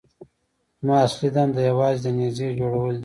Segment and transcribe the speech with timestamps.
[0.79, 2.99] زما اصلي دنده یوازې د نيزې جوړول دي.